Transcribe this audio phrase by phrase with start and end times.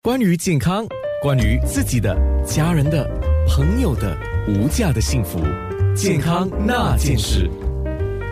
[0.00, 0.86] 关于健康，
[1.20, 2.16] 关于自己的、
[2.46, 3.04] 家人的、
[3.48, 5.40] 朋友的无价的幸福，
[5.92, 7.50] 健康那件事。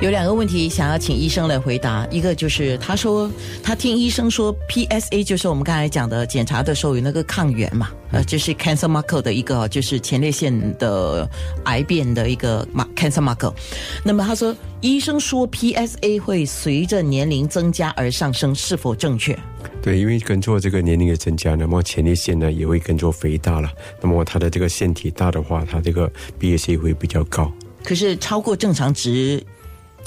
[0.00, 3.30] 有两个问题想要请医生来回答，一个就是他说
[3.62, 11.30] 他听医生说 PSA 就是我们刚才讲的检查的时候有那个抗原嘛，呃，就是 cancer marker 的一个就是前列腺的
[11.66, 12.66] 癌变的一个
[12.96, 13.54] cancer marker。
[14.02, 19.38] 那么他说医生说 PSA 会随着年龄增加而上升，是否正确？
[19.82, 23.68] 对，因为跟着这个年龄的增加，那么前列腺呢也会跟着肥大了。
[24.00, 27.52] 那么它的这个腺体大的话，它这个 BSC 会比较高。
[27.82, 29.42] 可是超过正常值。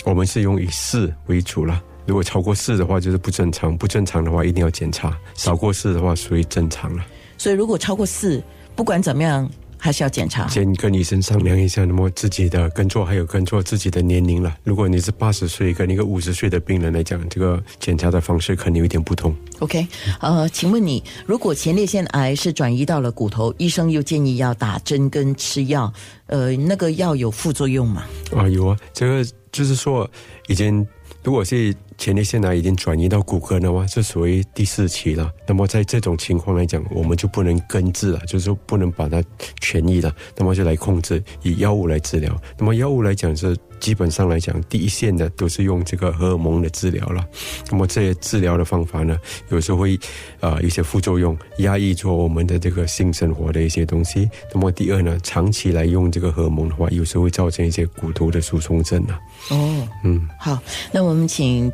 [0.06, 7.06] 我们是用以四为主了，如果超过四的话就是不正常，不正常的话一定要检查；少过四的话属于正常了。
[7.38, 8.42] 所以如果超过四，
[8.76, 9.50] 不管怎么样
[9.86, 10.48] 还是要检查。
[10.48, 14.58] 先跟医生商量一下，那么自己的跟错还有跟错自己的年龄了。
[14.64, 19.36] 如果你是八十岁跟一个五十岁的病人来讲，这个检查的方式可能有点不同。
[19.60, 19.88] OK，
[20.22, 25.94] 呃，请问你如果前列腺癌是转移到了骨头，医生又建议要打针跟吃药，
[26.26, 28.04] 呃，那个药有副作用吗？
[28.36, 29.24] 啊，有啊，这个。
[29.52, 30.06] 就是说，
[30.50, 30.86] 已经
[31.24, 35.32] 如果是前列腺癌已经转移到骨科的话，是属于第四期了。
[35.48, 39.24] 那么在这种情况来讲，我们就不能根治了，就是说不能把它
[39.62, 42.36] 痊愈了，那么就来控制，以药物来治疗。
[42.58, 43.56] 那么药物来讲是。
[43.78, 47.24] 基本上来讲，第一线的都是用这个荷尔蒙的治疗了。
[47.70, 50.00] 那么这些治疗的方法呢，有时候会
[50.40, 54.28] 啊一些副作用，压抑住我们的这个性生活的一些东西。
[54.54, 59.20] 那么第二呢，长期来用这个荷尔蒙的话，有时候会造成一些骨头的疏松症啊。
[59.52, 60.58] 哦，嗯，好，
[60.94, 61.72] 那我们请。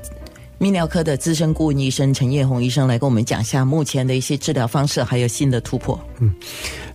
[0.62, 6.00] 泌尿科的资深顾问医生陈叶红医生来跟我们讲一下目前的一些治疗方式，还有新的突破。
[6.20, 6.32] 嗯，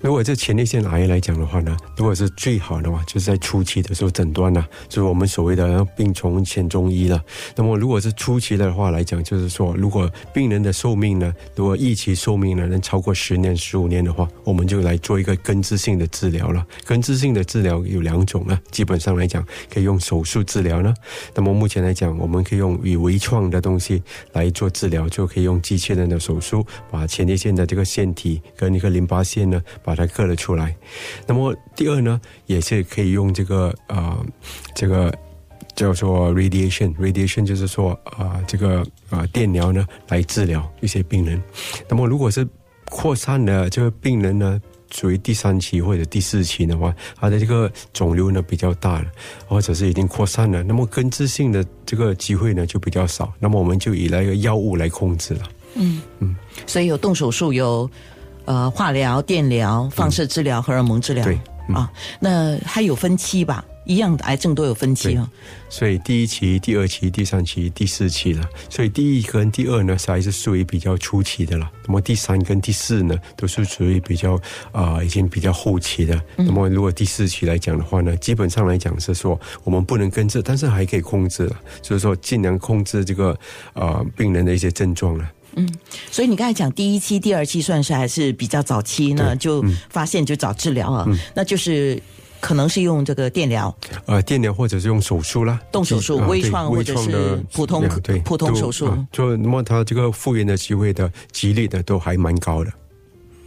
[0.00, 7.22] 如果这前列腺癌来讲的话呢，如果是最好的话，就是在初期的时候诊断呢，就是我们所谓的病从浅中医了。
[7.54, 16.66] 那么如果是初期的话来讲，就是说如果病人的寿命呢，如果预期寿命呢能超过十年、十五年的话，我们就来做一个根治性的治疗了。
[16.84, 20.94] 根治性的治疗有两种啊，基本上来讲可以用手术治疗呢。
[21.34, 23.60] 那么目前来讲，我们可以用以微创的。
[23.66, 24.00] 东西
[24.32, 30.76] 来做治疗，就可以用机器人的手术把前列腺的这个腺体跟一个淋巴腺呢，把它割了出来。
[31.26, 34.26] 那么第二呢，也是可以用这个呃，
[34.74, 35.10] 这个
[35.74, 41.40] 叫做 radiation，radiation 就是说啊，这个啊电疗呢来治疗一些病人。
[41.88, 42.46] 那么如果是
[42.90, 44.60] 扩散的这个病人呢？
[44.92, 49.06] 属于第三期或者第四期的话，他的这个肿瘤呢比较大了，
[49.48, 55.40] 或者是已经扩散了，那么根治性的这个机会呢就比较少，那么我们就以那个药物来控制了。
[55.74, 56.36] 嗯嗯，
[56.68, 57.90] 所以有动手术，有
[58.46, 61.22] 呃化疗、电疗、放射治疗、荷尔蒙治疗。
[61.24, 61.38] 对
[61.74, 61.90] 啊，
[62.20, 63.64] 那还有分期吧？
[63.86, 65.30] 一样的癌症都有分期啊，
[65.68, 68.44] 所以第一期、第二期、第三期、第四期了。
[68.68, 71.70] 所以第一跟第二呢，还是属于比较初期的了。
[71.86, 74.40] 那么第三跟第四呢，都是属于比较
[74.72, 76.20] 啊，已经比较后期的。
[76.36, 83.38] 那么如果第四期来讲的话呢，基本上来讲是说我们不能根治，但是还可以控制了，就是说尽量控制这个
[83.72, 85.30] 啊病人的一些症状了。
[85.56, 85.68] 嗯，
[86.10, 92.00] 所以你刚才讲第一期、第二期算是还是比较早期呢，就发现就早治疗啊，那就是。
[92.38, 93.74] 可能是用这个电疗，
[94.04, 102.70] 呃，电疗或者是用手术啦，动手术、微创或者是普通对普通手术，就那么他这个复原的机会的几率的都还蛮高的。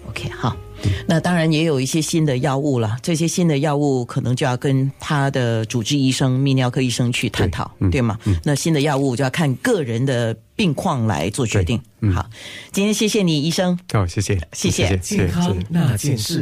[0.10, 0.58] OK，好，
[1.06, 8.18] 那当然也有一些新的药物了，这些新的药物可能就要跟他的主治医生、泌尿科医生去探讨，对吗？
[8.44, 11.82] 那新的药物就要看个人的病况来做决定。
[12.14, 12.30] 好，
[12.74, 13.80] 今天谢谢你，医生。
[13.94, 16.38] 好，谢谢，谢谢，健康那件事。